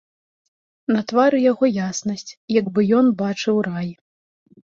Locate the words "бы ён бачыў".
2.77-3.55